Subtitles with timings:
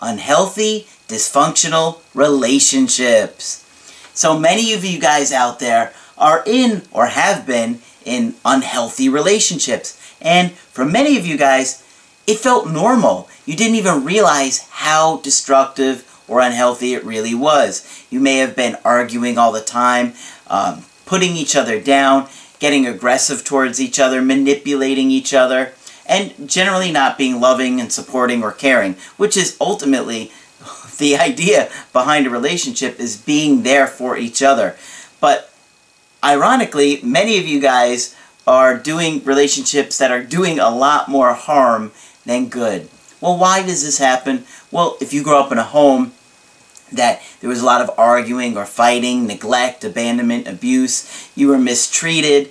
[0.00, 3.64] unhealthy, dysfunctional relationships.
[4.14, 10.00] So many of you guys out there are in or have been in unhealthy relationships.
[10.20, 11.84] And for many of you guys,
[12.26, 13.28] it felt normal.
[13.46, 18.04] You didn't even realize how destructive or unhealthy it really was.
[18.10, 20.12] You may have been arguing all the time,
[20.48, 22.28] um, putting each other down,
[22.58, 25.72] getting aggressive towards each other, manipulating each other,
[26.08, 30.32] and generally not being loving and supporting or caring, which is ultimately
[30.98, 34.76] the idea behind a relationship is being there for each other.
[35.20, 35.52] But
[36.24, 41.92] ironically, many of you guys are doing relationships that are doing a lot more harm
[42.24, 42.88] than good.
[43.20, 44.44] Well, why does this happen?
[44.70, 46.12] Well, if you grow up in a home
[46.92, 52.50] that there was a lot of arguing or fighting, neglect, abandonment, abuse, you were mistreated,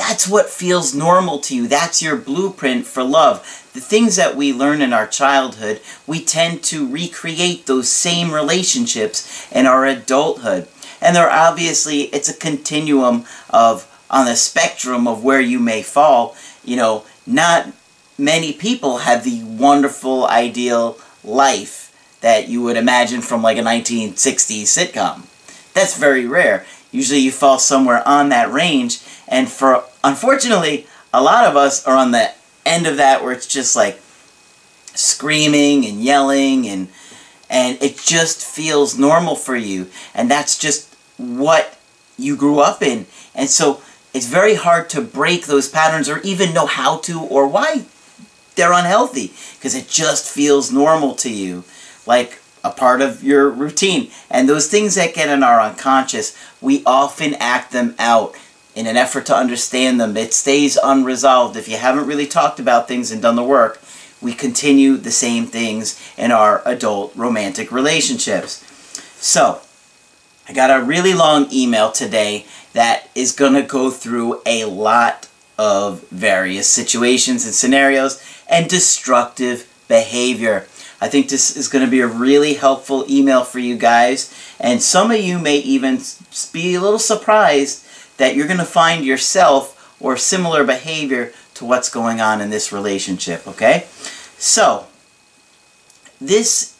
[0.00, 1.68] that's what feels normal to you.
[1.68, 3.40] That's your blueprint for love.
[3.74, 9.46] The things that we learn in our childhood, we tend to recreate those same relationships
[9.52, 10.68] in our adulthood.
[11.02, 16.34] And there obviously, it's a continuum of, on the spectrum of where you may fall.
[16.64, 17.70] You know, not
[18.16, 24.62] many people have the wonderful, ideal life that you would imagine from like a 1960s
[24.62, 25.26] sitcom.
[25.74, 26.64] That's very rare.
[26.90, 31.96] Usually you fall somewhere on that range, and for unfortunately, a lot of us are
[31.96, 32.32] on the
[32.64, 34.00] end of that where it's just like
[34.94, 36.88] screaming and yelling and
[37.48, 39.88] and it just feels normal for you.
[40.14, 41.76] And that's just what
[42.16, 43.06] you grew up in.
[43.34, 43.82] And so
[44.14, 47.86] it's very hard to break those patterns or even know how to or why
[48.54, 49.32] they're unhealthy.
[49.56, 51.64] Because it just feels normal to you
[52.06, 54.12] like a part of your routine.
[54.30, 58.36] And those things that get in our unconscious we often act them out
[58.80, 60.16] in an effort to understand them.
[60.16, 61.54] It stays unresolved.
[61.54, 63.78] If you haven't really talked about things and done the work,
[64.22, 68.64] we continue the same things in our adult romantic relationships.
[69.22, 69.60] So,
[70.48, 75.28] I got a really long email today that is going to go through a lot
[75.58, 80.66] of various situations and scenarios and destructive behavior.
[81.02, 84.82] I think this is going to be a really helpful email for you guys, and
[84.82, 86.00] some of you may even
[86.50, 87.84] be a little surprised
[88.20, 92.70] that you're going to find yourself or similar behavior to what's going on in this
[92.70, 93.86] relationship, okay?
[94.36, 94.86] So,
[96.20, 96.76] this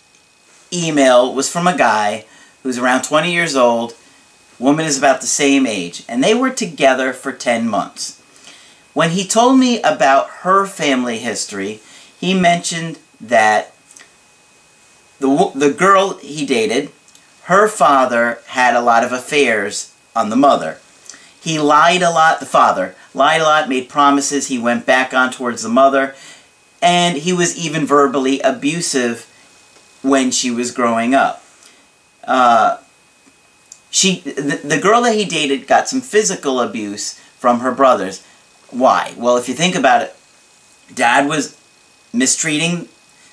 [0.70, 2.26] email was from a guy
[2.62, 3.94] who's around 20 years old,
[4.58, 8.20] woman is about the same age, and they were together for 10 months.
[8.92, 11.80] When he told me about her family history,
[12.18, 13.74] he mentioned that
[15.20, 16.90] the, the girl he dated,
[17.44, 20.80] her father had a lot of affairs on the mother.
[21.40, 25.30] He lied a lot, the father, lied a lot, made promises, he went back on
[25.30, 26.14] towards the mother,
[26.82, 29.26] and he was even verbally abusive
[30.02, 31.42] when she was growing up.
[32.24, 32.78] Uh,
[33.90, 38.24] she, the, the girl that he dated got some physical abuse from her brothers.
[38.68, 39.14] Why?
[39.16, 40.16] Well, if you think about it,
[40.94, 41.58] dad was
[42.12, 42.88] mistreating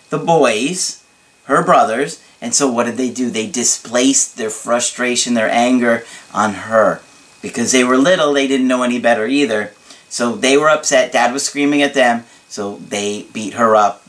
[0.09, 1.03] the boys,
[1.43, 3.29] her brothers, and so what did they do?
[3.29, 7.01] They displaced their frustration, their anger on her
[7.47, 9.73] because they were little, they didn't know any better either.
[10.09, 11.11] So they were upset.
[11.11, 14.03] Dad was screaming at them, so they beat her up,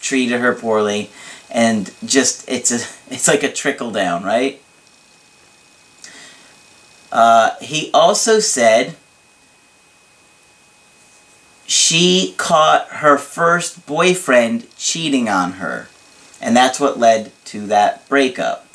[0.00, 1.10] treated her poorly,
[1.50, 2.76] and just it's a
[3.12, 4.60] it's like a trickle down, right?
[7.10, 8.94] Uh, he also said
[11.66, 15.88] she caught her first boyfriend cheating on her,
[16.40, 18.67] and that's what led to that breakup.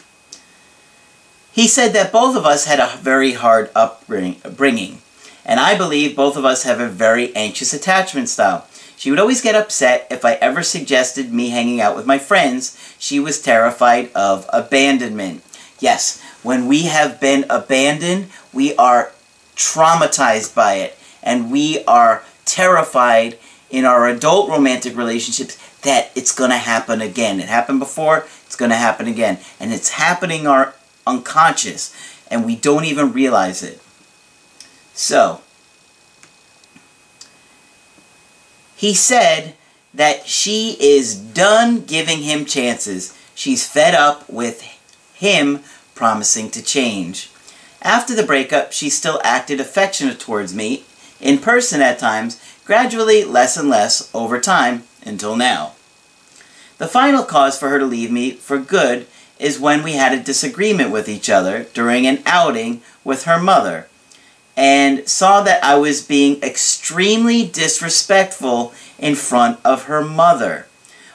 [1.54, 5.02] He said that both of us had a very hard upbringing,
[5.46, 8.68] and I believe both of us have a very anxious attachment style.
[8.98, 12.96] She would always get upset if I ever suggested me hanging out with my friends.
[12.98, 15.44] She was terrified of abandonment.
[15.80, 19.12] Yes, when we have been abandoned, we are
[19.56, 23.38] traumatized by it, and we are terrified
[23.70, 27.40] in our adult romantic relationships that it's going to happen again.
[27.40, 29.38] It happened before, it's going to happen again.
[29.60, 30.74] And it's happening our
[31.06, 31.96] unconscious
[32.30, 33.80] and we don't even realize it.
[34.94, 35.42] So,
[38.76, 39.56] he said
[39.94, 43.18] that she is done giving him chances.
[43.36, 44.62] she's fed up with
[45.14, 45.60] him
[45.96, 47.30] promising to change.
[47.82, 50.84] After the breakup, she still acted affectionate towards me,
[51.20, 55.74] in person at times, gradually less and less over time, until now.
[56.78, 59.08] The final cause for her to leave me for good
[59.44, 63.88] is when we had a disagreement with each other during an outing with her mother
[64.56, 70.68] and saw that I was being extremely disrespectful in front of her mother.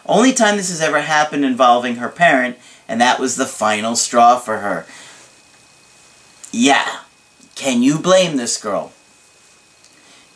[0.04, 4.38] Only time this has ever happened involving her parent, and that was the final straw
[4.38, 4.86] for her.
[6.50, 7.00] Yeah,
[7.54, 8.92] can you blame this girl?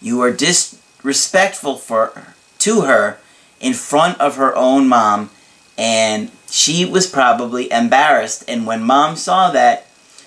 [0.01, 3.19] You are disrespectful for to her
[3.61, 5.31] in front of her own mom,
[5.77, 8.45] and she was probably embarrassed.
[8.49, 9.87] And when mom saw that,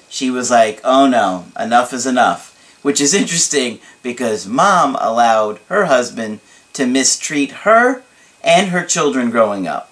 [0.09, 2.51] she was like, oh no, enough is enough.
[2.81, 6.39] Which is interesting because mom allowed her husband
[6.74, 8.03] to mistreat her
[8.44, 9.92] and her children growing up.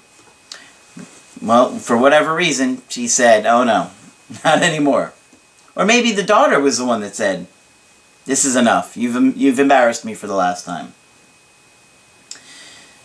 [1.41, 3.91] Well, for whatever reason, she said, oh no,
[4.45, 5.13] not anymore.
[5.75, 7.47] Or maybe the daughter was the one that said,
[8.25, 8.95] this is enough.
[8.95, 10.93] You've, you've embarrassed me for the last time.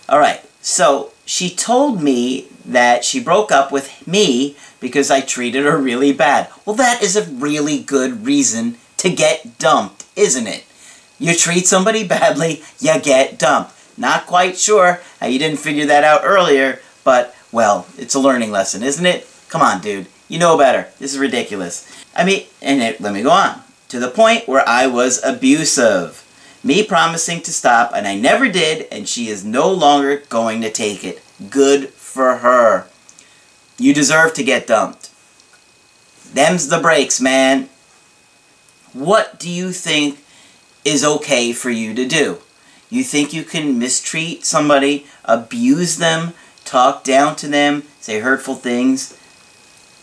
[0.09, 5.77] Alright, so she told me that she broke up with me because I treated her
[5.77, 6.49] really bad.
[6.65, 10.65] Well, that is a really good reason to get dumped, isn't it?
[11.19, 13.73] You treat somebody badly, you get dumped.
[13.99, 18.51] Not quite sure how you didn't figure that out earlier, but, well, it's a learning
[18.51, 19.29] lesson, isn't it?
[19.51, 20.07] Come on, dude.
[20.29, 20.89] You know better.
[20.99, 21.87] This is ridiculous.
[22.17, 23.61] I mean, and it, let me go on.
[23.91, 26.25] To the point where I was abusive.
[26.63, 30.71] Me promising to stop, and I never did, and she is no longer going to
[30.71, 31.23] take it.
[31.51, 32.87] Good for her.
[33.79, 35.11] You deserve to get dumped.
[36.33, 37.69] Them's the breaks, man.
[38.93, 40.19] What do you think
[40.85, 42.39] is okay for you to do?
[42.91, 46.33] You think you can mistreat somebody, abuse them,
[46.65, 49.17] talk down to them, say hurtful things,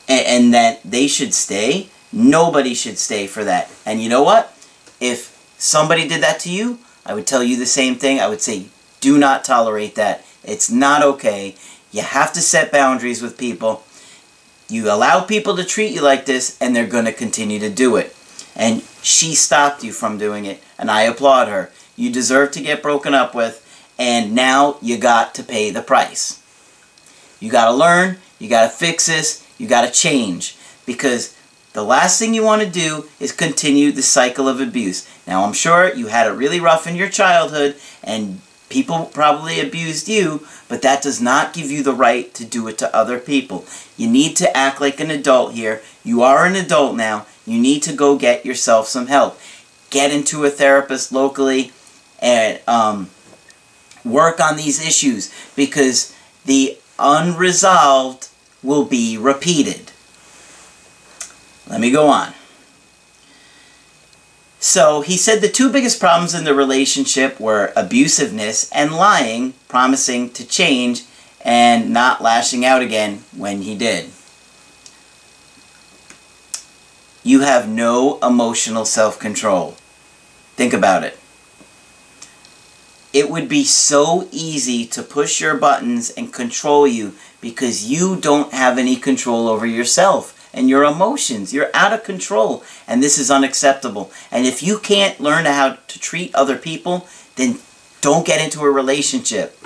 [0.07, 1.89] and, and that they should stay?
[2.13, 3.69] Nobody should stay for that.
[3.85, 4.55] And you know what?
[5.01, 8.19] If somebody did that to you, I would tell you the same thing.
[8.19, 8.65] I would say,
[8.99, 10.25] do not tolerate that.
[10.43, 11.55] It's not okay.
[11.91, 13.83] You have to set boundaries with people.
[14.67, 17.95] You allow people to treat you like this, and they're going to continue to do
[17.95, 18.15] it.
[18.55, 21.71] And she stopped you from doing it, and I applaud her.
[21.95, 23.61] You deserve to get broken up with,
[23.97, 26.41] and now you got to pay the price.
[27.39, 30.57] You got to learn, you got to fix this, you got to change.
[30.85, 31.35] Because
[31.75, 35.07] the last thing you want to do is continue the cycle of abuse.
[35.27, 38.39] Now, I'm sure you had it really rough in your childhood, and
[38.69, 42.77] people probably abused you, but that does not give you the right to do it
[42.77, 43.65] to other people.
[43.97, 45.81] You need to act like an adult here.
[46.01, 47.25] You are an adult now.
[47.45, 49.37] You need to go get yourself some help.
[49.89, 51.73] Get into a therapist locally
[52.19, 53.09] and um,
[54.05, 58.29] work on these issues because the unresolved
[58.63, 59.91] will be repeated.
[61.67, 62.33] Let me go on.
[64.59, 70.31] So he said the two biggest problems in the relationship were abusiveness and lying, promising
[70.31, 71.03] to change,
[71.41, 74.09] and not lashing out again when he did.
[77.23, 79.75] You have no emotional self-control.
[80.55, 81.19] Think about it.
[83.13, 88.51] It would be so easy to push your buttons and control you because you don't
[88.51, 91.53] have any control over yourself and your emotions.
[91.53, 94.11] You're out of control, and this is unacceptable.
[94.31, 97.59] And if you can't learn how to treat other people, then
[98.01, 99.59] don't get into a relationship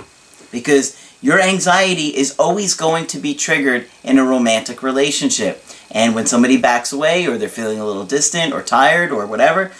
[0.52, 5.64] because your anxiety is always going to be triggered in a romantic relationship.
[5.92, 9.72] And when somebody backs away or they're feeling a little distant or tired or whatever,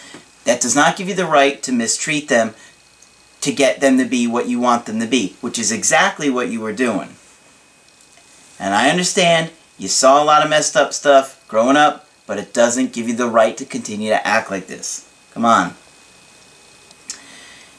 [0.44, 2.54] that does not give you the right to mistreat them
[3.40, 6.50] to get them to be what you want them to be, which is exactly what
[6.50, 7.16] you were doing.
[8.58, 12.52] And I understand you saw a lot of messed up stuff growing up, but it
[12.52, 15.10] doesn't give you the right to continue to act like this.
[15.32, 15.74] Come on.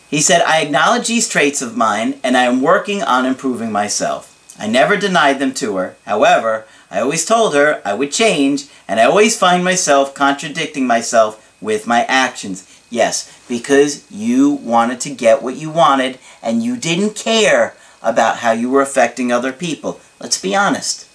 [0.09, 4.55] He said, I acknowledge these traits of mine, and I am working on improving myself.
[4.57, 5.95] I never denied them to her.
[6.07, 11.55] However, I always told her I would change, and I always find myself contradicting myself
[11.61, 12.67] with my actions.
[12.89, 18.53] Yes, because you wanted to get what you wanted, and you didn't care about how
[18.53, 20.01] you were affecting other people.
[20.19, 21.07] Let's be honest.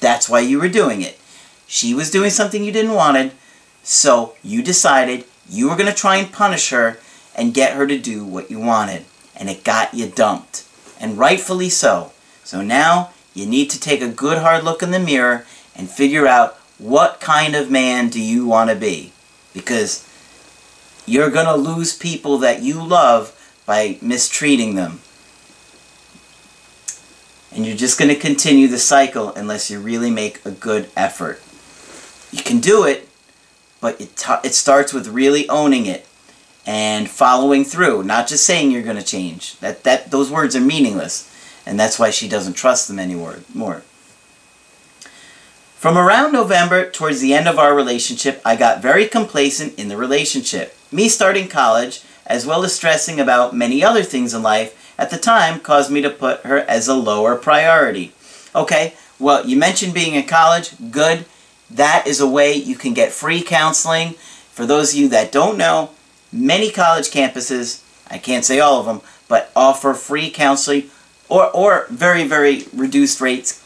[0.00, 1.18] That's why you were doing it.
[1.66, 3.32] She was doing something you didn't wanted,
[3.82, 6.98] so you decided you were going to try and punish her
[7.34, 9.04] and get her to do what you wanted.
[9.34, 10.64] And it got you dumped.
[10.98, 12.12] And rightfully so.
[12.42, 16.26] So now you need to take a good hard look in the mirror and figure
[16.26, 19.12] out what kind of man do you want to be.
[19.52, 20.08] Because
[21.04, 23.32] you're going to lose people that you love
[23.66, 25.00] by mistreating them.
[27.56, 31.40] And you're just going to continue the cycle unless you really make a good effort.
[32.30, 33.08] You can do it,
[33.80, 36.06] but it, it starts with really owning it
[36.66, 39.58] and following through, not just saying you're going to change.
[39.60, 41.32] That, that, those words are meaningless,
[41.64, 43.38] and that's why she doesn't trust them anymore.
[43.54, 43.82] More.
[45.76, 49.96] From around November, towards the end of our relationship, I got very complacent in the
[49.96, 50.76] relationship.
[50.92, 55.18] Me starting college, as well as stressing about many other things in life, at the
[55.18, 58.12] time caused me to put her as a lower priority.
[58.54, 60.72] Okay, well, you mentioned being in college.
[60.90, 61.24] Good.
[61.70, 64.12] That is a way you can get free counseling.
[64.52, 65.90] For those of you that don't know,
[66.32, 70.90] many college campuses, I can't say all of them, but offer free counseling
[71.28, 73.62] or, or very, very reduced rates.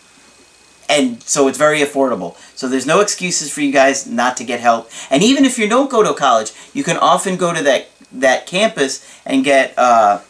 [0.89, 2.37] And so it's very affordable.
[2.57, 4.91] So there's no excuses for you guys not to get help.
[5.09, 8.47] And even if you don't go to college, you can often go to that, that
[8.47, 10.21] campus and get uh,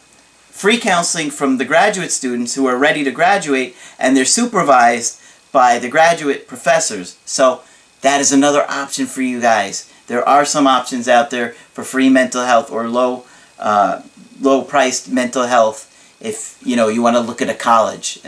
[0.60, 5.18] free counseling from the graduate students who are ready to graduate and they're supervised
[5.52, 7.16] by the graduate professors.
[7.24, 7.62] So
[8.02, 9.90] that is another option for you guys.
[10.06, 13.24] There are some options out there for free mental health or low
[13.58, 14.02] uh,
[14.38, 15.86] low priced mental health
[16.20, 18.20] if you know you want to look at a college.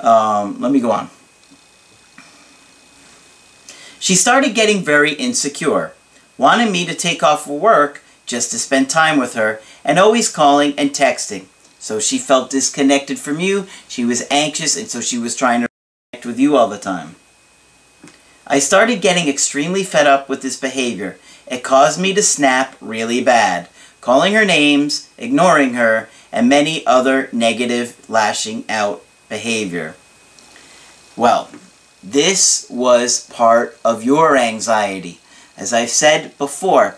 [0.00, 1.10] Um, let me go on.
[4.00, 5.92] She started getting very insecure,
[6.36, 10.74] wanted me to take off work just to spend time with her, and always calling
[10.78, 11.46] and texting.
[11.78, 15.68] So she felt disconnected from you, she was anxious, and so she was trying to
[16.12, 17.16] connect with you all the time.
[18.46, 21.18] I started getting extremely fed up with this behavior.
[21.46, 23.68] It caused me to snap really bad,
[24.02, 29.96] calling her names, ignoring her, and many other negative lashing out behavior.
[31.16, 31.48] Well,
[32.02, 35.20] this was part of your anxiety.
[35.56, 36.96] As I've said before,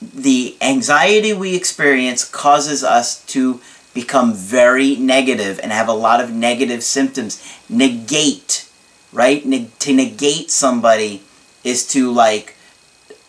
[0.00, 3.60] the anxiety we experience causes us to
[3.92, 7.42] become very negative and have a lot of negative symptoms.
[7.68, 8.68] Negate,
[9.12, 9.44] right?
[9.44, 11.22] Ne to negate somebody
[11.64, 12.56] is to like,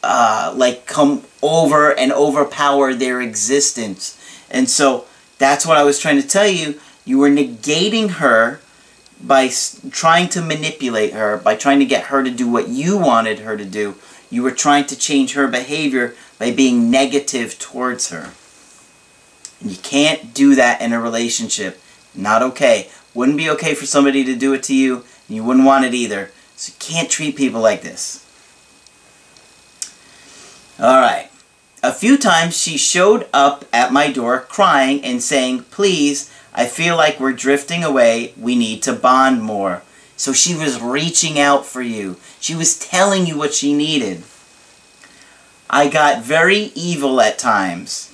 [0.03, 4.17] uh, like come over and overpower their existence.
[4.49, 5.05] And so
[5.37, 6.79] that's what I was trying to tell you.
[7.03, 8.61] You were negating her
[9.23, 9.49] by
[9.89, 13.57] trying to manipulate her, by trying to get her to do what you wanted her
[13.57, 13.95] to do.
[14.29, 18.31] You were trying to change her behavior by being negative towards her.
[19.61, 21.79] And you can't do that in a relationship.
[22.15, 22.89] Not okay.
[23.13, 25.93] Wouldn't be okay for somebody to do it to you, and you wouldn't want it
[25.93, 26.31] either.
[26.55, 28.25] So you can't treat people like this.
[30.79, 31.29] Alright.
[31.83, 36.97] A few times she showed up at my door crying and saying, Please, I feel
[36.97, 38.33] like we're drifting away.
[38.35, 39.83] We need to bond more.
[40.17, 42.17] So she was reaching out for you.
[42.39, 44.23] She was telling you what she needed.
[45.73, 48.13] I got very evil at times,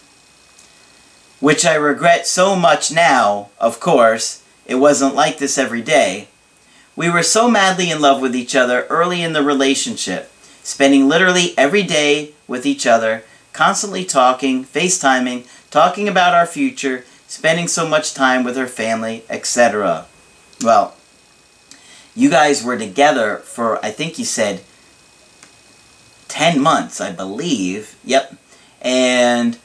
[1.40, 4.44] which I regret so much now, of course.
[4.68, 6.28] It wasn't like this every day.
[6.96, 11.58] We were so madly in love with each other early in the relationship, spending literally
[11.58, 13.24] every day with each other,
[13.54, 20.06] constantly talking, FaceTiming, talking about our future, spending so much time with her family, etc.
[20.62, 20.94] Well,
[22.14, 24.62] you guys were together for, I think you said,
[26.38, 27.96] 10 months, I believe.
[28.04, 28.36] Yep.
[28.80, 29.58] And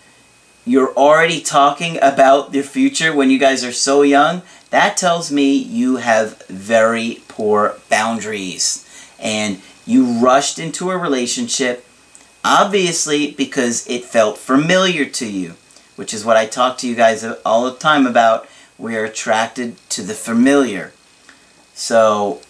[0.64, 4.40] you're already talking about the future when you guys are so young.
[4.70, 8.88] That tells me you have very poor boundaries.
[9.20, 11.84] And you rushed into a relationship,
[12.42, 15.56] obviously because it felt familiar to you,
[15.96, 18.48] which is what I talk to you guys all the time about.
[18.78, 20.94] We're attracted to the familiar.
[21.74, 22.40] So,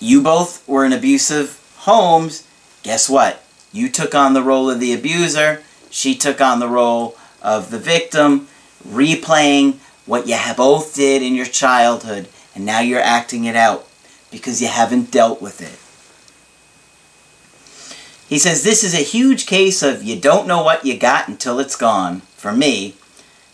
[0.00, 2.48] you both were in abusive homes
[2.82, 3.42] guess what?
[3.72, 7.78] You took on the role of the abuser, she took on the role of the
[7.78, 8.48] victim,
[8.86, 13.86] replaying what you both did in your childhood, and now you're acting it out
[14.30, 15.78] because you haven't dealt with it.
[18.28, 21.58] He says, This is a huge case of you don't know what you got until
[21.58, 22.20] it's gone.
[22.36, 22.96] For me,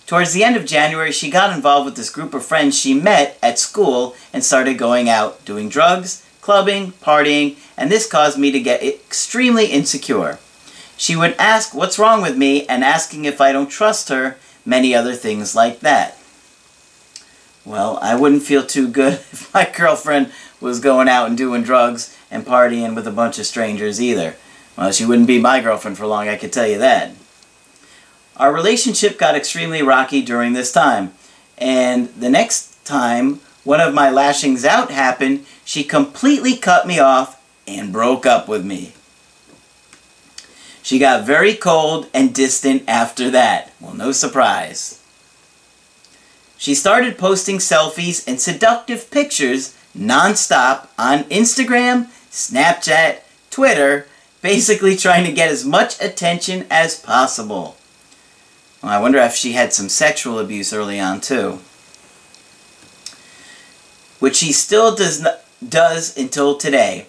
[0.07, 3.37] towards the end of January, she got involved with this group of friends she met
[3.43, 8.59] at school and started going out, doing drugs, clubbing, partying, and this caused me to
[8.59, 10.39] get extremely insecure.
[10.97, 14.95] She would ask what's wrong with me and asking if I don't trust her, many
[14.95, 16.17] other things like that.
[17.67, 22.17] Well, I wouldn't feel too good if my girlfriend was going out and doing drugs
[22.31, 24.35] and partying with a bunch of strangers either.
[24.75, 27.13] Well, she wouldn't be my girlfriend for long, I could tell you that.
[28.39, 31.13] Our relationship got extremely rocky during this time,
[31.59, 37.39] and the next time one of my lashings out happened, she completely cut me off
[37.67, 38.95] and broke up with me.
[40.83, 43.71] She got very cold and distant after that.
[43.79, 45.03] Well, no surprise.
[46.57, 53.19] she started posting selfies and seductive pictures nonstop on Instagram, Snapchat,
[53.51, 54.07] Twitter,
[54.41, 57.77] basically trying to get as much attention as possible.
[58.83, 61.61] Well, I wonder if she had some sexual abuse early on too.
[64.19, 65.27] Which she still does
[65.67, 67.07] does until today.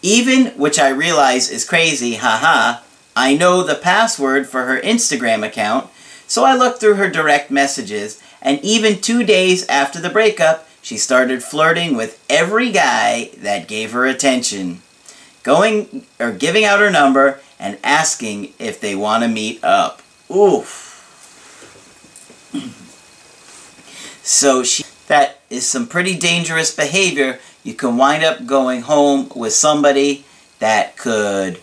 [0.00, 2.80] Even, which I realize is crazy, haha,
[3.16, 5.90] I know the password for her Instagram account,
[6.26, 10.96] so I looked through her direct messages, and even two days after the breakup, she
[10.96, 14.82] started flirting with every guy that gave her attention.
[15.42, 20.02] Going, or giving out her number, and asking if they want to meet up.
[20.30, 20.84] Oof.
[24.22, 27.40] So she, that is some pretty dangerous behavior.
[27.64, 30.24] You can wind up going home with somebody
[30.58, 31.60] that could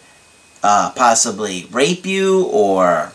[0.62, 3.14] uh, possibly rape you or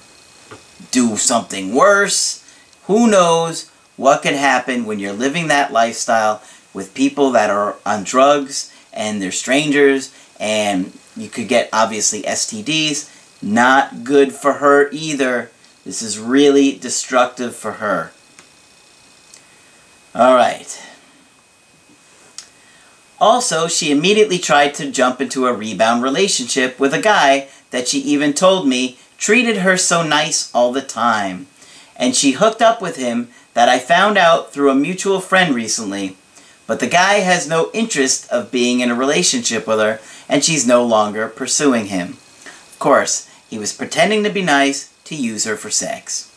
[0.90, 2.44] do something worse.
[2.84, 8.04] Who knows what could happen when you're living that lifestyle with people that are on
[8.04, 13.16] drugs and they're strangers and you could get obviously STDs.
[13.42, 15.50] Not good for her either.
[15.84, 18.12] This is really destructive for her.
[20.14, 20.80] Alright.
[23.20, 27.98] Also, she immediately tried to jump into a rebound relationship with a guy that she
[27.98, 31.46] even told me treated her so nice all the time.
[31.96, 36.16] And she hooked up with him that I found out through a mutual friend recently.
[36.66, 40.66] But the guy has no interest of being in a relationship with her, and she's
[40.66, 42.10] no longer pursuing him.
[42.44, 46.32] Of course, he was pretending to be nice to use her for sex.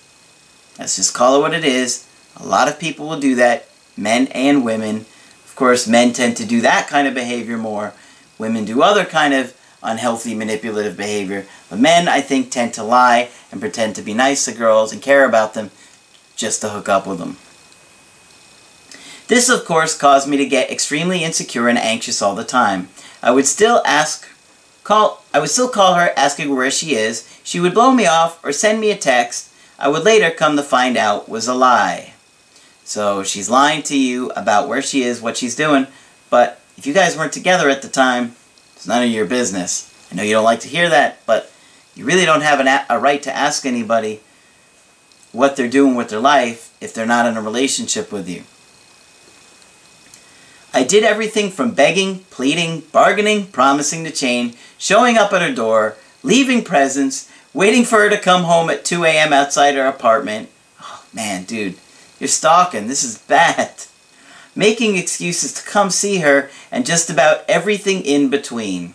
[0.77, 2.07] Let's just call it what it is.
[2.37, 5.05] A lot of people will do that, men and women.
[5.45, 7.93] Of course, men tend to do that kind of behavior more.
[8.37, 11.45] Women do other kind of unhealthy manipulative behavior.
[11.69, 15.01] But men, I think, tend to lie and pretend to be nice to girls and
[15.01, 15.71] care about them
[16.35, 17.37] just to hook up with them.
[19.27, 22.89] This, of course, caused me to get extremely insecure and anxious all the time.
[23.21, 24.27] I would still ask,
[24.83, 27.29] call, I would still call her asking where she is.
[27.43, 29.49] She would blow me off or send me a text.
[29.79, 32.12] I would later come to find out was a lie.
[32.83, 35.87] So she's lying to you about where she is, what she's doing,
[36.29, 38.35] but if you guys weren't together at the time,
[38.75, 39.93] it's none of your business.
[40.11, 41.51] I know you don't like to hear that, but
[41.95, 44.21] you really don't have an, a right to ask anybody
[45.31, 48.43] what they're doing with their life if they're not in a relationship with you.
[50.73, 55.97] I did everything from begging, pleading, bargaining, promising to change, showing up at her door,
[56.23, 59.33] leaving presents, waiting for her to come home at 2 a.m.
[59.33, 60.49] outside her apartment.
[60.81, 61.77] Oh, man, dude,
[62.23, 62.87] you're stalking.
[62.87, 63.73] This is bad
[64.55, 68.93] making excuses to come see her, and just about everything in between.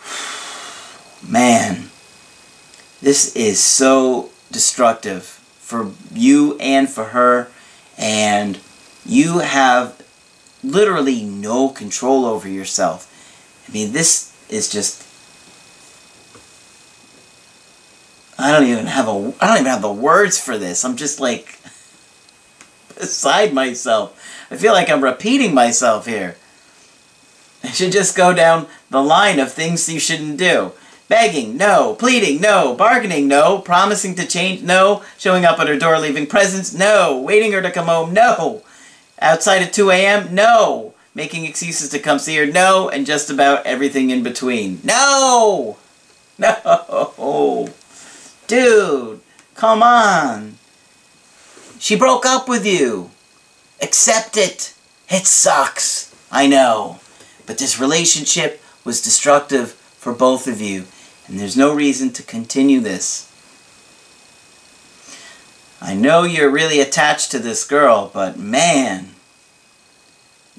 [1.28, 1.90] Man,
[3.00, 7.48] this is so destructive for you and for her,
[7.96, 8.58] and
[9.04, 10.00] you have
[10.64, 13.08] literally no control over yourself.
[13.68, 15.08] I mean, this is just.
[18.42, 19.32] I don't even have a.
[19.40, 20.84] I don't even have the words for this.
[20.84, 21.60] I'm just like
[22.98, 24.18] beside myself.
[24.50, 26.36] I feel like I'm repeating myself here.
[27.64, 30.72] I should just go down the line of things you shouldn't do.
[31.06, 31.94] Begging, no.
[31.94, 32.74] Pleading, no.
[32.74, 33.60] Bargaining, no.
[33.60, 35.04] Promising to change, no.
[35.18, 37.20] Showing up at her door, leaving presents, no.
[37.20, 38.62] Waiting her to come home, no.
[39.20, 40.94] Outside at 2 a.m., no.
[41.14, 42.88] Making excuses to come see her, no.
[42.88, 44.80] And just about everything in between.
[44.82, 45.76] No!
[46.38, 47.72] No!
[48.52, 49.20] Dude,
[49.54, 50.58] come on.
[51.78, 53.10] She broke up with you.
[53.80, 54.74] Accept it.
[55.08, 56.14] It sucks.
[56.30, 57.00] I know.
[57.46, 60.84] But this relationship was destructive for both of you,
[61.26, 63.32] and there's no reason to continue this.
[65.80, 69.14] I know you're really attached to this girl, but man,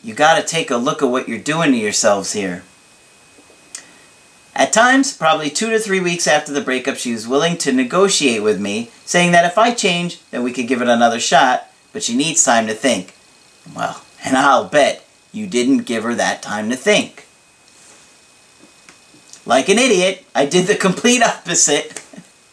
[0.04, 2.64] you gotta take a look at what you're doing to yourselves here.
[4.56, 8.44] At times, probably two to three weeks after the breakup, she was willing to negotiate
[8.44, 12.04] with me, saying that if I change, then we could give it another shot, but
[12.04, 13.16] she needs time to think.
[13.76, 17.26] Well, and I'll bet you didn't give her that time to think.
[19.46, 22.02] Like an idiot, I did the complete opposite.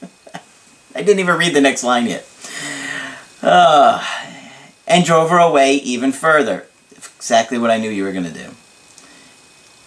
[0.95, 2.27] I didn't even read the next line yet.
[3.43, 4.05] Uh,
[4.87, 6.67] and drove her away even further.
[7.17, 8.55] Exactly what I knew you were going to do.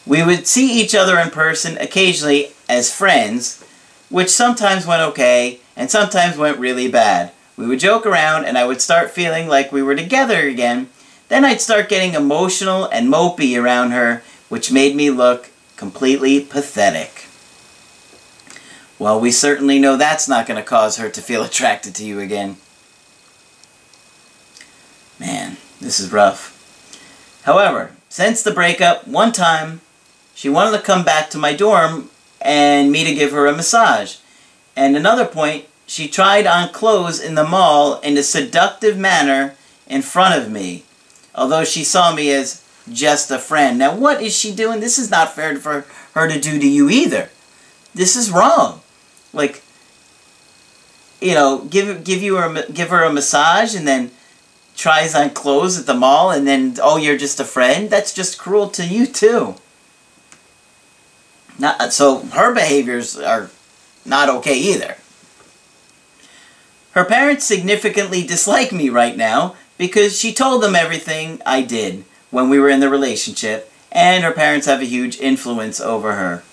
[0.06, 3.64] We would see each other in person occasionally as friends,
[4.10, 7.32] which sometimes went okay and sometimes went really bad.
[7.56, 10.90] We would joke around and I would start feeling like we were together again.
[11.30, 17.28] Then I'd start getting emotional and mopey around her, which made me look completely pathetic.
[19.00, 22.20] Well, we certainly know that's not going to cause her to feel attracted to you
[22.20, 22.58] again.
[25.20, 26.52] Man, this is rough.
[27.44, 29.82] However, since the breakup, one time
[30.36, 32.10] she wanted to come back to my dorm
[32.42, 34.18] and me to give her a massage.
[34.76, 39.56] And another point, she tried on clothes in the mall in a seductive manner
[39.88, 40.84] in front of me,
[41.36, 43.78] although she saw me as just a friend.
[43.78, 44.80] Now, what is she doing?
[44.80, 47.30] This is not fair for her to do to you either.
[47.94, 48.82] This is wrong.
[49.34, 49.62] Like,
[51.22, 54.12] you know, give give you a give her a massage and then
[54.76, 57.90] tries on clothes at the mall and then oh you're just a friend.
[57.90, 59.56] That's just cruel to you too.
[61.60, 63.50] Not so her behaviors are
[64.06, 64.98] not okay either.
[66.92, 72.50] Her parents significantly dislike me right now because she told them everything I did when
[72.50, 76.44] we were in the relationship, and her parents have a huge influence over her.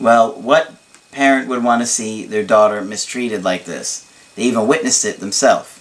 [0.00, 0.74] Well, what
[1.12, 4.10] parent would want to see their daughter mistreated like this?
[4.34, 5.80] They even witnessed it themselves.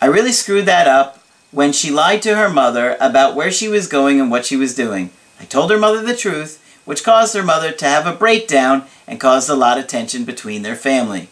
[0.00, 3.86] I really screwed that up when she lied to her mother about where she was
[3.86, 5.10] going and what she was doing.
[5.42, 9.20] I told her mother the truth, which caused her mother to have a breakdown and
[9.20, 11.28] caused a lot of tension between their family.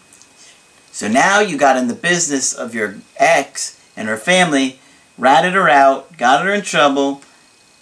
[0.91, 4.81] So now you got in the business of your ex and her family,
[5.17, 7.23] ratted her out, got her in trouble,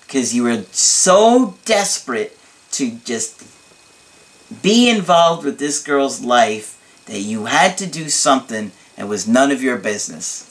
[0.02, 2.38] because you were so desperate
[2.72, 3.42] to just
[4.62, 6.74] be involved with this girl's life
[7.06, 10.47] that you had to do something that was none of your business.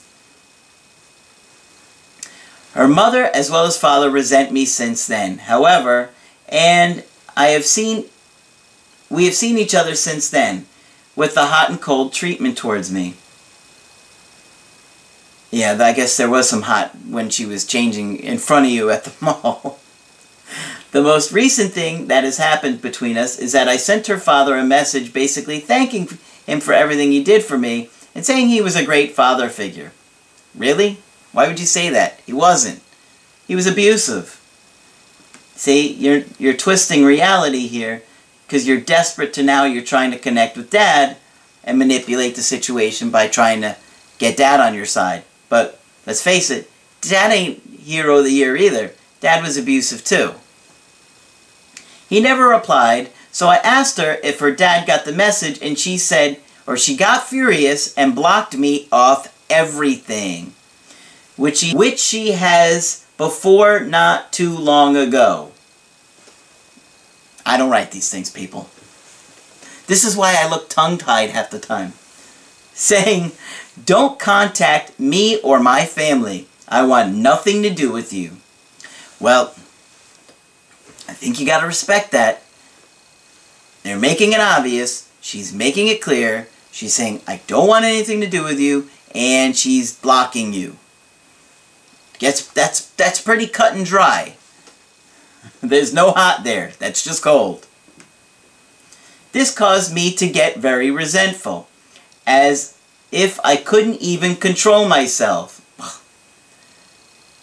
[2.74, 5.38] Her mother as well as father resent me since then.
[5.38, 6.10] However,
[6.48, 7.04] and
[7.36, 8.06] I have seen,
[9.10, 10.66] we have seen each other since then
[11.16, 13.14] with the hot and cold treatment towards me.
[15.50, 18.90] Yeah, I guess there was some hot when she was changing in front of you
[18.90, 19.80] at the mall.
[20.92, 24.56] the most recent thing that has happened between us is that I sent her father
[24.56, 26.08] a message basically thanking
[26.46, 29.92] him for everything he did for me and saying he was a great father figure.
[30.54, 30.98] Really?
[31.32, 32.20] Why would you say that?
[32.26, 32.82] He wasn't.
[33.46, 34.34] He was abusive.
[35.54, 38.02] See, you're, you're twisting reality here
[38.46, 41.16] because you're desperate to now you're trying to connect with dad
[41.64, 43.76] and manipulate the situation by trying to
[44.18, 45.24] get dad on your side.
[45.48, 48.92] But let's face it, dad ain't hero of the year either.
[49.20, 50.34] Dad was abusive too.
[52.08, 55.98] He never replied, so I asked her if her dad got the message and she
[55.98, 60.54] said, or she got furious and blocked me off everything.
[61.38, 65.52] Which she, which she has before not too long ago.
[67.46, 68.68] I don't write these things, people.
[69.86, 71.94] This is why I look tongue-tied half the time.
[72.74, 73.32] Saying,
[73.82, 76.48] don't contact me or my family.
[76.68, 78.32] I want nothing to do with you.
[79.18, 79.54] Well,
[81.08, 82.42] I think you got to respect that.
[83.82, 85.08] They're making it obvious.
[85.20, 86.48] She's making it clear.
[86.70, 90.76] She's saying, I don't want anything to do with you, and she's blocking you.
[92.18, 94.36] Gets, that's, that's pretty cut and dry.
[95.60, 96.72] There's no hot there.
[96.78, 97.66] That's just cold.
[99.32, 101.68] This caused me to get very resentful,
[102.26, 102.76] as
[103.12, 105.64] if I couldn't even control myself.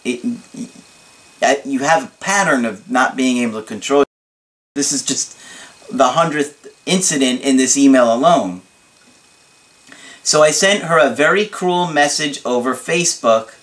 [0.07, 0.23] It,
[1.65, 4.03] you have a pattern of not being able to control.
[4.75, 5.35] This is just
[5.91, 8.61] the hundredth incident in this email alone.
[10.21, 13.54] So I sent her a very cruel message over Facebook,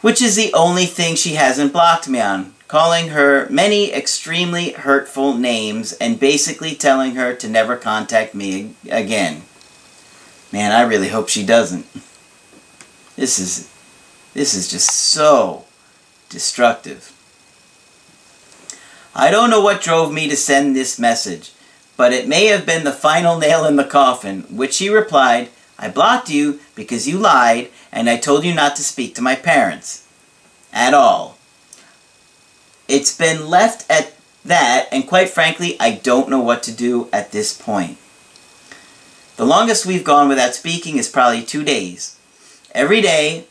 [0.00, 5.34] which is the only thing she hasn't blocked me on calling her many extremely hurtful
[5.34, 9.42] names and basically telling her to never contact me again.
[10.52, 11.86] Man, I really hope she doesn't.
[13.16, 13.72] This is
[14.34, 15.64] this is just so
[16.28, 17.14] destructive.
[19.14, 21.52] I don't know what drove me to send this message,
[21.96, 25.88] but it may have been the final nail in the coffin, which she replied, I
[25.88, 30.06] blocked you because you lied and I told you not to speak to my parents.
[30.72, 31.36] At all.
[32.86, 37.32] It's been left at that, and quite frankly, I don't know what to do at
[37.32, 37.98] this point.
[39.34, 42.16] The longest we've gone without speaking is probably two days.
[42.70, 43.46] Every day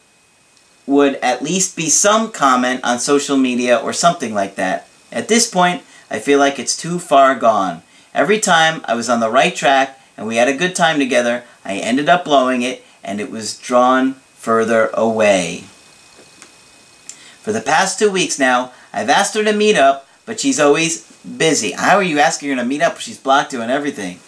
[0.85, 4.87] would at least be some comment on social media or something like that.
[5.11, 7.83] At this point, I feel like it's too far gone.
[8.13, 11.43] Every time I was on the right track and we had a good time together,
[11.65, 14.15] I ended up blowing it and it was drawn
[14.47, 15.57] further away.
[17.41, 21.05] For the past two weeks now, I've asked her to meet up, but she's always
[21.23, 21.71] busy.
[21.71, 22.97] How are you asking her to meet up?
[22.97, 24.21] She's blocked you and everything.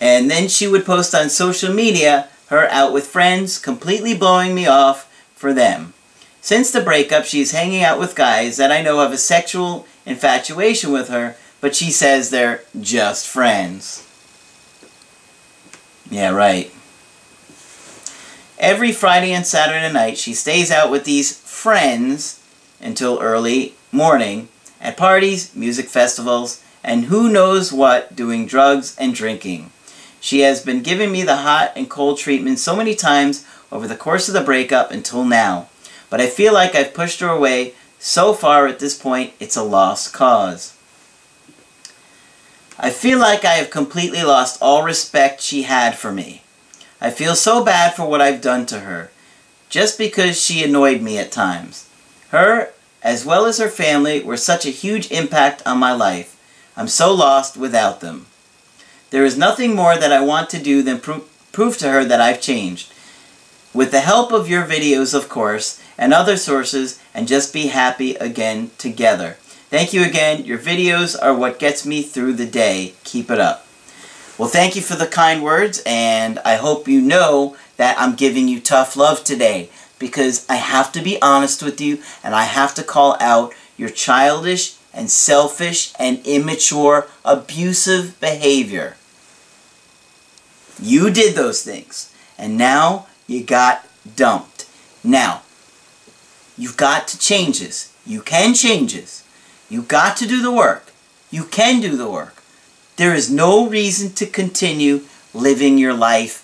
[0.00, 4.68] And then she would post on social media her out with friends, completely blowing me
[4.68, 5.92] off for them.
[6.40, 10.92] Since the breakup, she's hanging out with guys that I know have a sexual infatuation
[10.92, 14.06] with her, but she says they're just friends.
[16.08, 16.70] Yeah, right.
[18.58, 22.40] Every Friday and Saturday night, she stays out with these friends
[22.80, 24.48] until early morning
[24.80, 29.72] at parties, music festivals, and who knows what, doing drugs and drinking.
[30.20, 33.96] She has been giving me the hot and cold treatment so many times over the
[33.96, 35.68] course of the breakup until now.
[36.08, 39.62] But I feel like I've pushed her away so far at this point, it's a
[39.62, 40.74] lost cause.
[42.78, 46.42] I feel like I have completely lost all respect she had for me.
[47.00, 49.10] I feel so bad for what I've done to her,
[49.68, 51.88] just because she annoyed me at times.
[52.30, 52.70] Her,
[53.02, 56.32] as well as her family, were such a huge impact on my life.
[56.76, 58.26] I'm so lost without them.
[59.10, 62.20] There is nothing more that I want to do than pro prove to her that
[62.20, 62.92] I've changed.
[63.72, 68.14] With the help of your videos, of course, and other sources, and just be happy
[68.16, 69.36] again together.
[69.70, 70.44] Thank you again.
[70.44, 72.94] Your videos are what gets me through the day.
[73.04, 73.65] Keep it up.
[74.38, 78.48] Well, thank you for the kind words, and I hope you know that I'm giving
[78.48, 82.74] you tough love today because I have to be honest with you and I have
[82.74, 88.96] to call out your childish and selfish and immature abusive behavior.
[90.78, 94.68] You did those things, and now you got dumped.
[95.02, 95.42] Now,
[96.58, 97.90] you've got to change this.
[98.04, 99.24] You can change this.
[99.70, 100.92] You've got to do the work.
[101.30, 102.35] You can do the work.
[102.96, 105.02] There is no reason to continue
[105.34, 106.42] living your life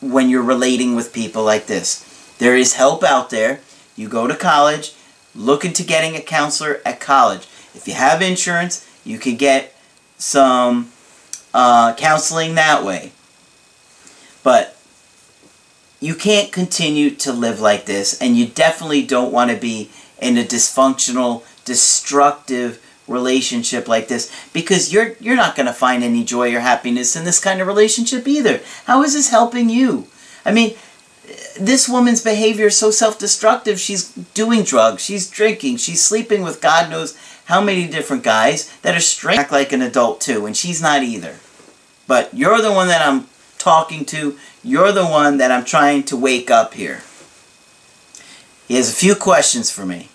[0.00, 2.04] when you're relating with people like this.
[2.38, 3.60] There is help out there.
[3.96, 4.94] You go to college,
[5.34, 7.48] look into getting a counselor at college.
[7.74, 9.74] If you have insurance, you can get
[10.18, 10.92] some
[11.54, 13.12] uh, counseling that way.
[14.42, 14.76] But
[16.00, 20.36] you can't continue to live like this, and you definitely don't want to be in
[20.36, 26.54] a dysfunctional, destructive relationship like this because you're you're not going to find any joy
[26.54, 28.60] or happiness in this kind of relationship either.
[28.84, 30.06] How is this helping you?
[30.44, 30.76] I mean,
[31.58, 33.80] this woman's behavior is so self-destructive.
[33.80, 37.16] She's doing drugs, she's drinking, she's sleeping with God knows
[37.46, 41.02] how many different guys that are straight act like an adult too, and she's not
[41.02, 41.36] either.
[42.06, 43.26] But you're the one that I'm
[43.58, 44.38] talking to.
[44.62, 47.02] You're the one that I'm trying to wake up here.
[48.66, 50.07] He has a few questions for me.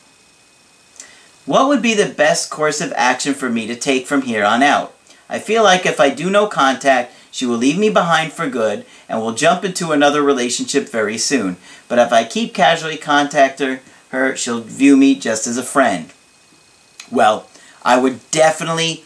[1.45, 4.63] What would be the best course of action for me to take from here on
[4.63, 4.93] out?
[5.27, 8.85] I feel like if I do no contact, she will leave me behind for good
[9.09, 11.57] and will jump into another relationship very soon.
[11.89, 13.79] But if I keep casually contacting
[14.09, 16.13] her, she'll view me just as a friend.
[17.11, 17.49] Well,
[17.83, 19.03] I would definitely,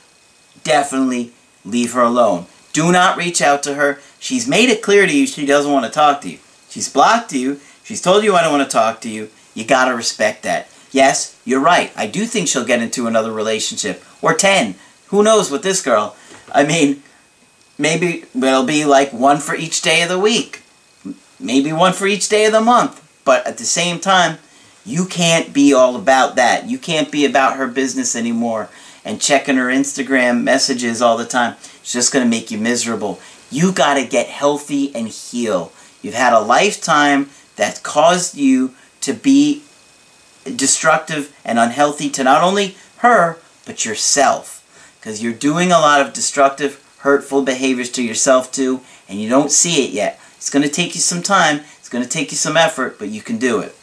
[0.63, 1.31] definitely
[1.65, 2.45] leave her alone.
[2.71, 3.99] Do not reach out to her.
[4.19, 6.37] She's made it clear to you she doesn't want to talk to you.
[6.69, 7.59] She's blocked you.
[7.83, 9.29] She's told you I don't want to talk to you.
[9.55, 10.69] You got to respect that.
[10.91, 11.91] Yes, you're right.
[11.95, 14.03] I do think she'll get into another relationship.
[14.21, 14.75] Or 10.
[15.07, 16.15] Who knows with this girl?
[16.53, 17.03] I mean,
[17.77, 20.63] maybe it'll be like one for each day of the week.
[21.39, 23.03] Maybe one for each day of the month.
[23.23, 24.37] But at the same time,
[24.85, 26.69] you can't be all about that.
[26.69, 28.69] You can't be about her business anymore
[29.03, 31.55] and checking her Instagram messages all the time.
[31.81, 33.19] It's just going to make you miserable.
[33.49, 35.71] You got to get healthy and heal.
[36.01, 39.63] You've had a lifetime that caused you to be
[40.55, 44.53] destructive and unhealthy to not only her, but yourself.
[44.99, 49.51] Because you're doing a lot of destructive, hurtful behaviors to yourself too, and you don't
[49.51, 50.19] see it yet.
[50.35, 53.09] It's going to take you some time, it's going to take you some effort, but
[53.09, 53.75] you can do it.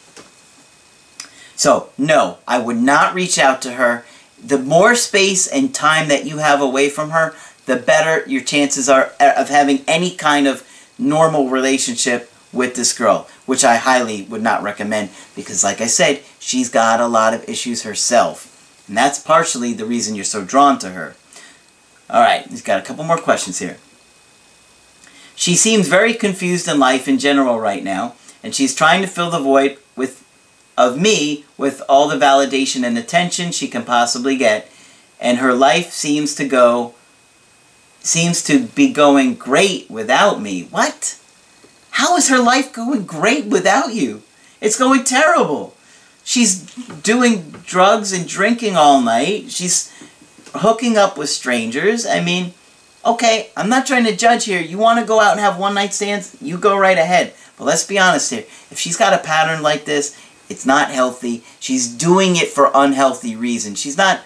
[1.55, 4.05] So, no, I would not reach out to her.
[4.43, 7.33] The more space and time that you have away from her,
[7.65, 10.67] the better your chances are uh, of having any kind of
[10.99, 16.21] normal relationship with this girl, which I highly would not recommend because, like I said,
[16.39, 18.51] she's got a lot of issues herself.
[18.87, 21.15] And that's partially the reason you're so drawn to her.
[22.09, 23.77] Alright, he's got a couple more questions here.
[25.35, 29.29] She seems very confused in life in general right now, and she's trying to fill
[29.29, 30.23] the void with
[30.77, 34.69] of me with all the validation and attention she can possibly get,
[35.19, 36.93] and her life seems to go
[38.01, 40.63] seems to be going great without me.
[40.63, 41.19] What?
[41.95, 44.21] How is her life going great without you?
[44.59, 45.77] It's going terrible.
[46.25, 46.59] She's
[47.03, 49.49] doing drugs and drinking all night.
[49.49, 49.93] She's
[50.53, 52.05] hooking up with strangers.
[52.05, 52.53] I mean,
[53.05, 54.59] okay, I'm not trying to judge here.
[54.59, 56.35] You want to go out and have one night stands?
[56.41, 57.33] You go right ahead.
[57.57, 58.43] But let's be honest here.
[58.69, 61.45] If she's got a pattern like this, it's not healthy.
[61.61, 63.79] She's doing it for unhealthy reasons.
[63.79, 64.19] She's not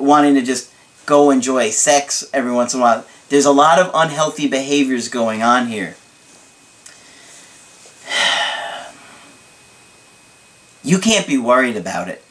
[0.00, 0.72] wanting to just
[1.06, 3.06] go enjoy sex every once in a while.
[3.28, 5.94] There's a lot of unhealthy behaviors going on here.
[10.84, 12.24] You can't be worried about it.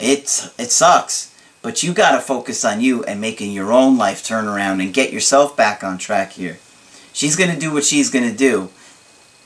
[0.00, 1.34] It's, it sucks.
[1.62, 4.94] But you got to focus on you and making your own life turn around and
[4.94, 6.58] get yourself back on track here.
[7.12, 8.70] She's going to do what she's going to do.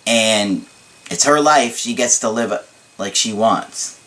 [0.06, 0.66] and
[1.10, 1.76] it's her life.
[1.76, 2.62] She gets to live it
[2.98, 3.98] like she wants.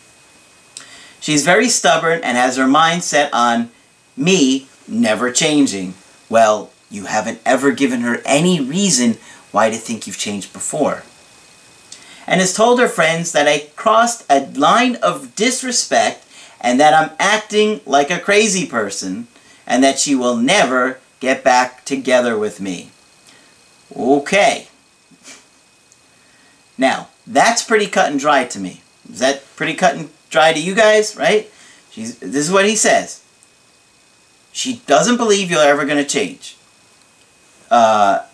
[1.20, 3.70] She's very stubborn and has her mind set on
[4.16, 5.94] me never changing.
[6.28, 9.18] Well, you haven't ever given her any reason
[9.54, 11.04] why do you think you've changed before.
[12.26, 16.26] And has told her friends that I crossed a line of disrespect
[16.60, 19.28] and that I'm acting like a crazy person
[19.64, 22.90] and that she will never get back together with me.
[23.96, 24.66] Okay.
[26.76, 28.82] Now, that's pretty cut and dry to me.
[29.08, 31.48] Is that pretty cut and dry to you guys, right?
[31.92, 33.22] She's, this is what he says.
[34.50, 36.56] She doesn't believe you're ever going to change.
[37.70, 38.24] Uh,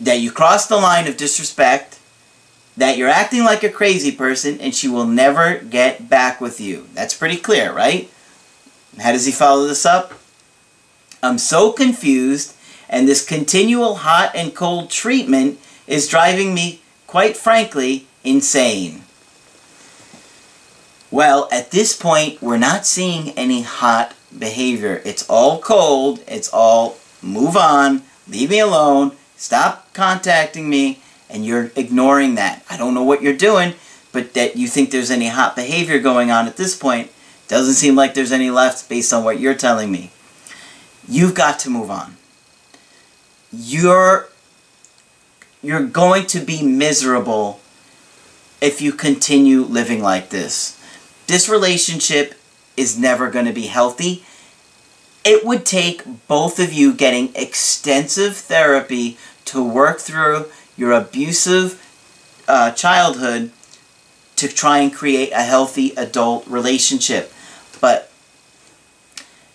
[0.00, 1.98] that you crossed the line of disrespect,
[2.76, 6.86] that you're acting like a crazy person, and she will never get back with you.
[6.94, 8.10] That's pretty clear, right?
[9.00, 10.12] How does he follow this up?
[11.22, 12.54] I'm so confused,
[12.88, 19.02] and this continual hot and cold treatment is driving me, quite frankly, insane.
[21.10, 25.00] Well, at this point, we're not seeing any hot behavior.
[25.04, 26.22] It's all cold.
[26.26, 32.64] It's all move on, leave me alone, stop contacting me, and you're ignoring that.
[32.70, 33.74] I don't know what you're doing,
[34.12, 37.10] but that you think there's any hot behavior going on at this point
[37.48, 40.10] doesn't seem like there's any left based on what you're telling me.
[41.08, 42.16] You've got to move on.
[43.52, 44.28] You're
[45.62, 47.60] you're going to be miserable
[48.60, 50.80] if you continue living like this.
[51.26, 52.34] This relationship
[52.76, 54.24] is never going to be healthy.
[55.28, 61.82] It would take both of you getting extensive therapy to work through your abusive
[62.46, 63.50] uh, childhood
[64.36, 67.32] to try and create a healthy adult relationship.
[67.80, 68.12] But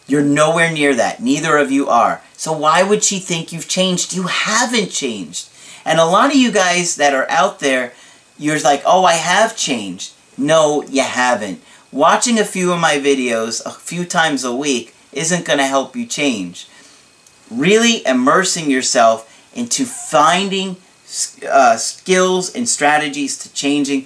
[0.08, 1.22] you're nowhere near that.
[1.22, 2.22] Neither of you are.
[2.36, 4.14] So why would she think you've changed?
[4.14, 5.48] You haven't changed.
[5.86, 7.94] And a lot of you guys that are out there,
[8.38, 10.12] you're like, oh, I have changed.
[10.38, 11.64] No, you haven't.
[11.94, 15.96] Watching a few of my videos a few times a week isn't going to help
[15.96, 16.68] you change.
[17.50, 20.78] Really immersing yourself into finding
[21.50, 24.06] uh, skills and strategies to changing,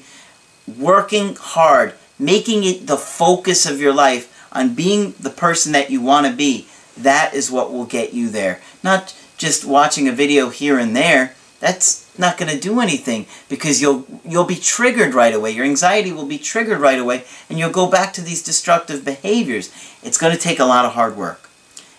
[0.77, 6.01] working hard, making it the focus of your life on being the person that you
[6.01, 6.67] want to be.
[6.97, 8.61] That is what will get you there.
[8.83, 11.35] Not just watching a video here and there.
[11.59, 15.51] That's not going to do anything because you'll you'll be triggered right away.
[15.51, 19.73] Your anxiety will be triggered right away and you'll go back to these destructive behaviors.
[20.03, 21.49] It's going to take a lot of hard work.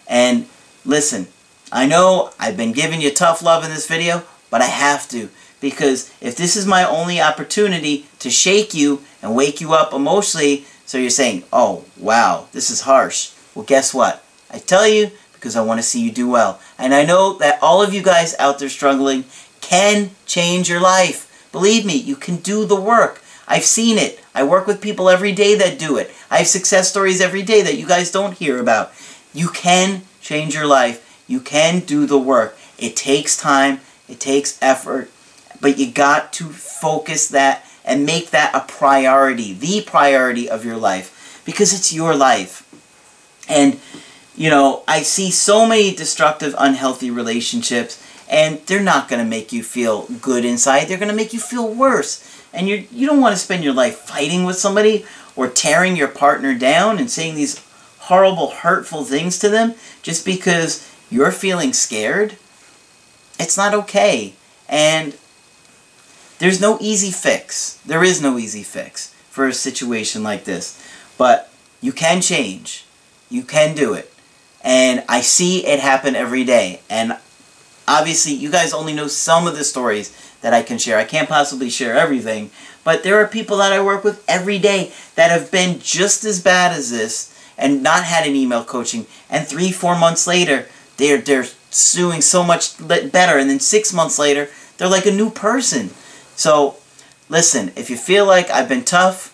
[0.06, 0.46] And
[0.84, 1.28] listen,
[1.72, 5.28] I know I've been giving you tough love in this video, but I have to
[5.60, 10.64] because if this is my only opportunity to shake you and wake you up emotionally,
[10.84, 14.24] so you're saying, "Oh, wow, this is harsh." Well, guess what?
[14.50, 16.60] I tell you because I want to see you do well.
[16.78, 19.24] And I know that all of you guys out there struggling
[19.66, 21.48] can change your life.
[21.50, 23.20] Believe me, you can do the work.
[23.48, 24.20] I've seen it.
[24.32, 26.12] I work with people every day that do it.
[26.30, 28.92] I have success stories every day that you guys don't hear about.
[29.34, 31.24] You can change your life.
[31.26, 32.56] You can do the work.
[32.78, 33.80] It takes time.
[34.08, 35.10] It takes effort.
[35.60, 40.76] But you got to focus that and make that a priority, the priority of your
[40.76, 42.62] life, because it's your life.
[43.48, 43.80] And,
[44.36, 49.52] you know, I see so many destructive, unhealthy relationships and they're not going to make
[49.52, 50.86] you feel good inside.
[50.86, 52.22] They're going to make you feel worse.
[52.52, 55.04] And you you don't want to spend your life fighting with somebody
[55.36, 57.62] or tearing your partner down and saying these
[57.98, 62.36] horrible, hurtful things to them just because you're feeling scared.
[63.38, 64.34] It's not okay.
[64.68, 65.16] And
[66.38, 67.80] there's no easy fix.
[67.84, 70.82] There is no easy fix for a situation like this.
[71.18, 72.84] But you can change.
[73.28, 74.12] You can do it.
[74.62, 76.80] And I see it happen every day.
[76.88, 77.18] And
[77.88, 80.98] Obviously, you guys only know some of the stories that I can share.
[80.98, 82.50] I can't possibly share everything,
[82.84, 86.42] but there are people that I work with every day that have been just as
[86.42, 90.68] bad as this and not had an email coaching, and three, four months later,
[90.98, 95.30] they're, they're suing so much better, and then six months later, they're like a new
[95.30, 95.90] person.
[96.34, 96.76] So,
[97.28, 99.32] listen, if you feel like I've been tough,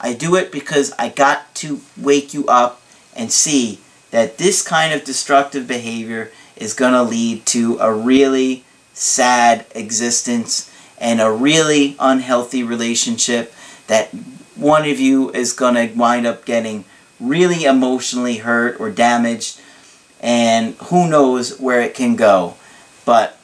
[0.00, 2.80] I do it because I got to wake you up
[3.16, 3.80] and see
[4.10, 10.70] that this kind of destructive behavior is going to lead to a really sad existence
[10.98, 13.52] and a really unhealthy relationship
[13.86, 14.08] that
[14.54, 16.84] one of you is going to wind up getting
[17.20, 19.60] really emotionally hurt or damaged
[20.20, 22.54] and who knows where it can go.
[23.04, 23.36] But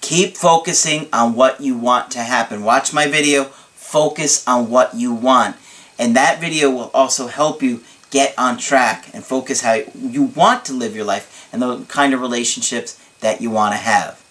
[0.00, 2.62] keep focusing on what you want to happen.
[2.64, 3.44] Watch my video,
[3.74, 5.56] focus on what you want.
[5.98, 7.82] And that video will also help you
[8.12, 12.14] get on track and focus how you want to live your life and the kind
[12.14, 14.22] of relationships that you want to have.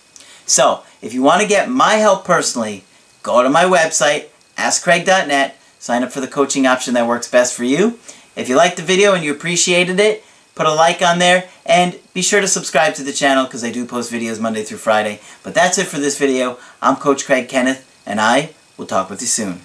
[0.46, 2.84] So, If you want to get my help personally,
[3.24, 7.64] go to my website, askcraig.net, sign up for the coaching option that works best for
[7.64, 7.98] you.
[8.36, 10.24] If you liked the video and you appreciated it,
[10.54, 13.72] put a like on there, and be sure to subscribe to the channel because I
[13.72, 15.20] do post videos Monday through Friday.
[15.42, 16.60] But that's it for this video.
[16.84, 19.62] I'm Coach Craig Kenneth, and I will talk with you soon.